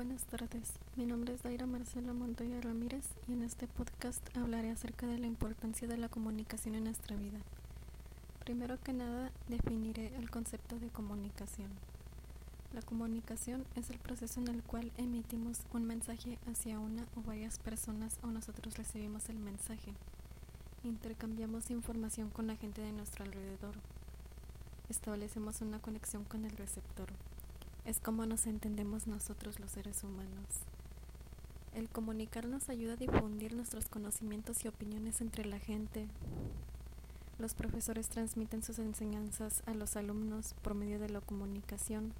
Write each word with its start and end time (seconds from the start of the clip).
buenas 0.00 0.24
tardes. 0.24 0.72
Mi 0.96 1.04
nombre 1.04 1.34
es 1.34 1.42
Daira 1.42 1.66
Marcela 1.66 2.14
Montoya 2.14 2.58
Ramírez 2.62 3.04
y 3.28 3.34
en 3.34 3.42
este 3.42 3.66
podcast 3.66 4.34
hablaré 4.34 4.70
acerca 4.70 5.06
de 5.06 5.18
la 5.18 5.26
importancia 5.26 5.86
de 5.86 5.98
la 5.98 6.08
comunicación 6.08 6.74
en 6.74 6.84
nuestra 6.84 7.16
vida. 7.16 7.38
Primero 8.42 8.80
que 8.82 8.94
nada, 8.94 9.30
definiré 9.48 10.16
el 10.16 10.30
concepto 10.30 10.78
de 10.78 10.88
comunicación. 10.88 11.68
La 12.72 12.80
comunicación 12.80 13.66
es 13.76 13.90
el 13.90 13.98
proceso 13.98 14.40
en 14.40 14.48
el 14.48 14.62
cual 14.62 14.90
emitimos 14.96 15.58
un 15.74 15.84
mensaje 15.84 16.38
hacia 16.50 16.78
una 16.78 17.04
o 17.14 17.20
varias 17.20 17.58
personas 17.58 18.16
o 18.22 18.28
nosotros 18.28 18.78
recibimos 18.78 19.28
el 19.28 19.36
mensaje. 19.36 19.92
Intercambiamos 20.82 21.70
información 21.70 22.30
con 22.30 22.46
la 22.46 22.56
gente 22.56 22.80
de 22.80 22.92
nuestro 22.92 23.26
alrededor. 23.26 23.74
Establecemos 24.88 25.60
una 25.60 25.78
conexión 25.78 26.24
con 26.24 26.46
el 26.46 26.56
receptor 26.56 27.08
es 27.84 28.00
como 28.00 28.26
nos 28.26 28.46
entendemos 28.46 29.06
nosotros 29.06 29.58
los 29.60 29.70
seres 29.70 30.04
humanos. 30.04 30.46
El 31.74 31.88
comunicar 31.88 32.46
nos 32.46 32.68
ayuda 32.68 32.94
a 32.94 32.96
difundir 32.96 33.54
nuestros 33.54 33.86
conocimientos 33.88 34.64
y 34.64 34.68
opiniones 34.68 35.20
entre 35.20 35.44
la 35.44 35.58
gente. 35.58 36.08
Los 37.38 37.54
profesores 37.54 38.08
transmiten 38.08 38.62
sus 38.62 38.78
enseñanzas 38.78 39.62
a 39.66 39.74
los 39.74 39.96
alumnos 39.96 40.54
por 40.62 40.74
medio 40.74 40.98
de 40.98 41.08
la 41.08 41.20
comunicación. 41.20 42.12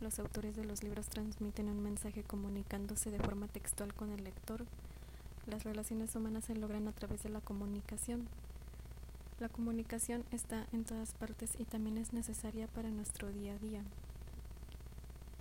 Los 0.00 0.18
autores 0.18 0.54
de 0.54 0.64
los 0.64 0.82
libros 0.82 1.08
transmiten 1.08 1.68
un 1.68 1.82
mensaje 1.82 2.22
comunicándose 2.22 3.10
de 3.10 3.18
forma 3.18 3.48
textual 3.48 3.94
con 3.94 4.12
el 4.12 4.22
lector. 4.22 4.66
Las 5.46 5.64
relaciones 5.64 6.14
humanas 6.14 6.44
se 6.44 6.54
logran 6.54 6.86
a 6.86 6.92
través 6.92 7.22
de 7.22 7.30
la 7.30 7.40
comunicación. 7.40 8.28
La 9.40 9.48
comunicación 9.48 10.24
está 10.30 10.66
en 10.72 10.84
todas 10.84 11.14
partes 11.14 11.52
y 11.58 11.64
también 11.64 11.96
es 11.96 12.12
necesaria 12.12 12.68
para 12.68 12.90
nuestro 12.90 13.32
día 13.32 13.54
a 13.54 13.58
día. 13.58 13.82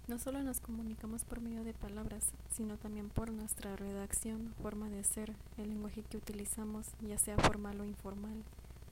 No 0.07 0.17
solo 0.17 0.41
nos 0.41 0.61
comunicamos 0.61 1.25
por 1.25 1.41
medio 1.41 1.65
de 1.65 1.73
palabras, 1.73 2.23
sino 2.49 2.77
también 2.77 3.09
por 3.09 3.29
nuestra 3.29 3.75
redacción, 3.75 4.53
forma 4.61 4.89
de 4.89 5.03
ser, 5.03 5.33
el 5.57 5.67
lenguaje 5.67 6.01
que 6.01 6.15
utilizamos, 6.15 6.87
ya 7.01 7.17
sea 7.17 7.35
formal 7.35 7.81
o 7.81 7.83
informal, 7.83 8.41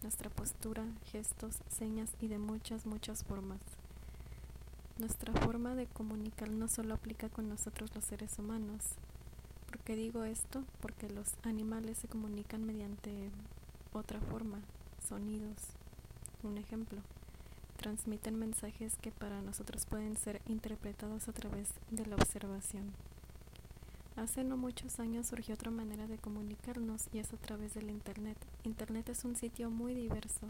nuestra 0.02 0.30
postura, 0.30 0.84
gestos, 1.06 1.60
señas 1.70 2.12
y 2.20 2.28
de 2.28 2.38
muchas, 2.38 2.86
muchas 2.86 3.24
formas. 3.24 3.62
Nuestra 5.00 5.32
forma 5.32 5.74
de 5.74 5.88
comunicar 5.88 6.50
no 6.50 6.68
solo 6.68 6.94
aplica 6.94 7.30
con 7.30 7.48
nosotros 7.48 7.96
los 7.96 8.04
seres 8.04 8.38
humanos. 8.38 8.84
¿Por 9.68 9.80
qué 9.80 9.96
digo 9.96 10.26
esto? 10.26 10.66
Porque 10.82 11.10
los 11.10 11.36
animales 11.44 11.98
se 11.98 12.10
comunican 12.10 12.66
mediante 12.66 13.32
otra 13.94 14.20
forma, 14.20 14.60
sonidos. 15.08 15.56
Un 16.44 16.58
ejemplo 16.58 17.00
transmiten 17.86 18.40
mensajes 18.40 18.96
que 19.00 19.12
para 19.12 19.44
nosotros 19.44 19.86
pueden 19.86 20.18
ser 20.18 20.42
interpretados 20.48 21.28
a 21.28 21.34
través 21.34 21.70
de 21.92 22.04
la 22.08 22.16
observación. 22.16 22.94
Hace 24.16 24.44
no 24.44 24.58
muchos 24.58 25.00
años 25.00 25.28
surgió 25.28 25.54
otra 25.54 25.70
manera 25.70 26.08
de 26.08 26.18
comunicarnos 26.18 27.04
y 27.14 27.20
es 27.20 27.32
a 27.32 27.38
través 27.38 27.76
del 27.76 27.92
Internet. 27.92 28.40
Internet 28.64 29.10
es 29.10 29.24
un 29.24 29.36
sitio 29.36 29.70
muy 29.70 29.94
diverso, 29.94 30.48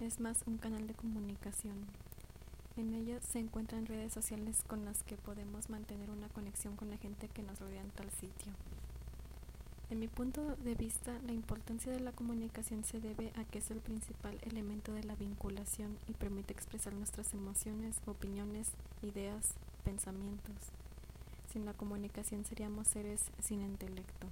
es 0.00 0.18
más 0.18 0.42
un 0.48 0.58
canal 0.58 0.88
de 0.88 0.94
comunicación. 0.94 1.86
En 2.76 2.94
ella 2.94 3.20
se 3.20 3.38
encuentran 3.38 3.86
redes 3.86 4.12
sociales 4.12 4.64
con 4.66 4.84
las 4.84 5.04
que 5.04 5.16
podemos 5.16 5.70
mantener 5.70 6.10
una 6.10 6.28
conexión 6.30 6.74
con 6.74 6.90
la 6.90 6.96
gente 6.96 7.28
que 7.28 7.44
nos 7.44 7.60
rodea 7.60 7.80
en 7.80 7.90
tal 7.90 8.10
sitio. 8.10 8.52
En 9.88 10.00
mi 10.00 10.08
punto 10.08 10.56
de 10.64 10.74
vista, 10.74 11.12
la 11.26 11.32
importancia 11.32 11.92
de 11.92 12.00
la 12.00 12.10
comunicación 12.10 12.82
se 12.82 12.98
debe 13.00 13.32
a 13.36 13.44
que 13.44 13.60
es 13.60 13.70
el 13.70 13.78
principal 13.78 14.36
elemento 14.42 14.92
de 14.92 15.04
la 15.04 15.14
vinculación 15.14 15.96
y 16.08 16.12
permite 16.12 16.52
expresar 16.52 16.92
nuestras 16.92 17.32
emociones, 17.34 17.96
opiniones, 18.04 18.72
ideas, 19.02 19.52
pensamientos. 19.84 20.56
Sin 21.52 21.64
la 21.64 21.72
comunicación 21.72 22.44
seríamos 22.44 22.88
seres 22.88 23.30
sin 23.40 23.60
intelecto. 23.62 24.26